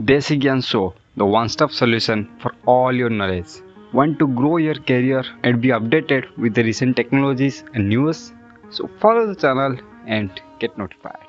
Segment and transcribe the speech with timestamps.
[0.00, 3.60] Desi Gyan Show, the one-stop solution for all your knowledge.
[3.92, 8.32] Want to grow your career and be updated with the recent technologies and news?
[8.70, 9.76] So follow the channel
[10.06, 11.26] and get notified.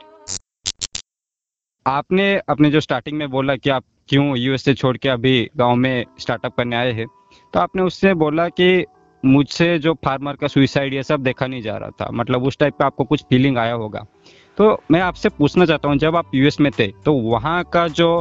[1.86, 6.06] आपने अपने जो starting में बोला कि आप क्यों USA छोड़ के अभी गाँव में
[6.20, 7.08] स्टार्टअप करने आए हैं
[7.54, 8.86] तो आपने उससे बोला कि
[9.24, 12.78] मुझसे जो फार्मर का सुइसाइड ये सब देखा नहीं जा रहा था मतलब उस टाइप
[12.80, 14.06] का आपको कुछ फीलिंग आया होगा
[14.58, 18.12] तो मैं आपसे पूछना चाहता हूँ जब आप यूएस में थे तो वहाँ का जो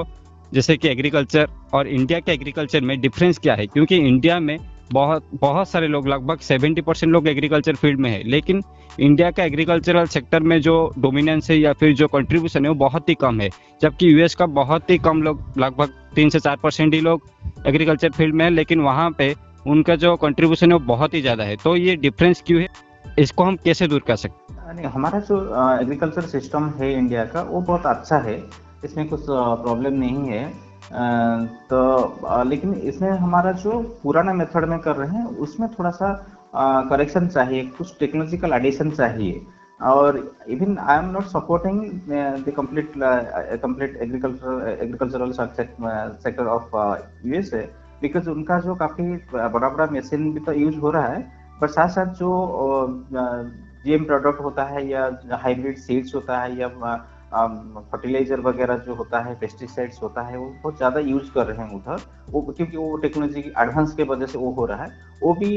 [0.53, 3.67] जैसे कि एग्रीकल्चर और इंडिया के एग्रीकल्चर में डिफरेंस क्या है?
[3.67, 4.59] क्योंकि इंडिया में
[4.93, 8.63] बहुत बहुत सारे लोग, लगभग 70 परसेंट लोग एग्रीकल्चर फ़ील्ड में है। लेकिन
[9.01, 13.09] इंडिया का एग्रीकल्चरल सेक्टर में जो डोमिनेंस है या फिर जो कंट्रीब्यूशन है वो बहुत
[13.09, 13.49] ही कम है।
[13.83, 17.29] जबकि यूएस का बहुत ही कम लोग, लगभग तीन से चार परसेंट ही लोग
[17.67, 19.35] एग्रीकल्चर फ़ील्ड में है, लेकिन वहाँ पे
[19.67, 22.69] उनका जो कंट्रीब्यूशन है वो बहुत ही ज़्यादा है। तो ये डिफरेंस क्यों है?
[23.19, 24.87] इसको हम कैसे दूर कर सकते हैं?
[24.87, 25.39] हमारा जो
[25.81, 28.37] एग्रीकल्चर सिस्टम है इंडिया का, वो बहुत अच्छा है।
[28.85, 30.49] इसमें कुछ प्रॉब्लम नहीं है।
[31.71, 36.13] तो लेकिन इसमें हमारा जो पुराना मेथड में कर रहे हैं, उसमें थोड़ा सा
[36.91, 39.47] करेक्शन चाहिए, कुछ टेक्नोलॉजिकल एडिशन चाहिए।
[39.81, 40.17] और
[40.51, 41.83] even I am not supporting
[42.47, 42.93] the complete
[43.63, 46.77] complete agriculture agricultural sector of
[47.27, 47.69] USA
[48.03, 51.21] because उनका जो काफ़ी बड़ा बड़ा मशीन भी तो यूज़ हो रहा है,
[51.61, 52.29] पर साथ साथ जो
[53.85, 55.11] जीएम प्रोडक्ट होता है या
[55.43, 56.69] हाइब्रिड सीड्स होता है या
[57.33, 61.75] फर्टिलाइज़र वगैरह जो होता है पेस्टिसाइड्स होता है, वो बहुत ज़्यादा यूज़ कर रहे हैं
[61.75, 64.91] उधर। वो क्योंकि वो टेक्नोलॉजी की एडवांस के वजह से वो हो रहा है।
[65.23, 65.53] वो भी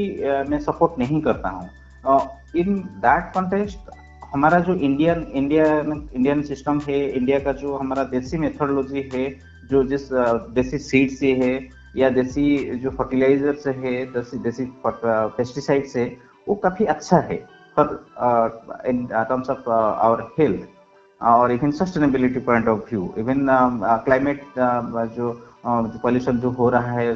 [0.48, 2.20] मैं सपोर्ट नहीं करता हूँ।
[2.56, 3.90] इन दैट कॉन्टेक्स्ट
[4.34, 9.28] हमारा जो इंडियन इंडियन इंडियन सिस्टम है इंडिया का जो हमारा देसी मेथोडोलॉजी है,
[9.64, 10.08] जो जिस
[10.54, 11.52] देसी सीड से है,
[11.96, 16.04] या देसी जो फर्टिलाइज़र से है, देसी देसी पेस्टिसाइड से
[16.46, 17.36] वो काफ़ी अच्छा है।
[17.76, 20.66] For in terms of our health
[21.24, 23.46] और even sustainability point of view even
[24.04, 24.42] climate
[25.16, 25.32] जो
[26.02, 27.12] पॉल्यूशन जो हो रहा है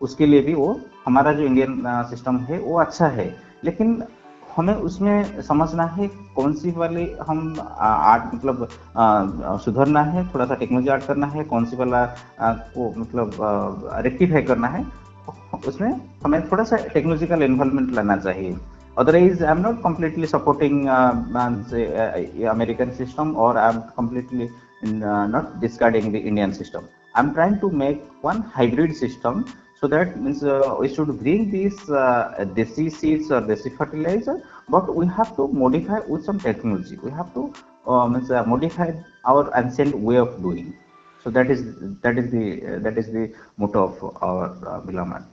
[0.00, 3.34] उसके लिए भी वो, हमारा जो इंडियन सिस्टम है, वो अच्छा है.
[3.64, 4.02] लेकिन
[4.56, 8.68] हमें उसमें समझना है कौन सी वाली हम आर्ट मतलब
[9.64, 12.04] सुधरना है थोड़ा सा टेक्नोलॉजी आर्ट करना है, कौन सी वाला
[12.42, 13.30] को मतलब
[14.04, 14.84] रेक्टिफाई करना है.
[15.68, 18.56] उसमें हमें थोड़ा सा टेक्नोलॉजिकल इन्वॉल्वमेंट लाना चाहिए.
[18.96, 24.50] Otherwise i'm not completely supporting uh, uh, american system or i'm completely
[24.84, 26.88] uh, not discarding the indian system.
[27.16, 29.46] I'm trying to make one hybrid system
[29.80, 34.94] so that means uh, we should bring these uh, desi seeds or desi fertilizer but
[34.94, 36.96] we have to modify with some technology.
[37.02, 37.52] We have to
[37.86, 38.92] uh, means, uh, modify
[39.24, 40.74] our ancient way of doing.
[41.22, 41.62] So that is
[42.02, 45.24] that is the uh, that is the motto of our uh, beloved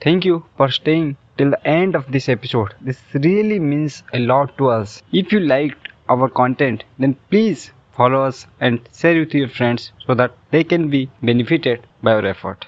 [0.00, 2.74] Thank you for staying till the end of this episode.
[2.80, 5.02] This really means a lot to us.
[5.12, 10.14] If you liked our content, then please follow us and share with your friends so
[10.14, 12.66] that they can be benefited by our effort.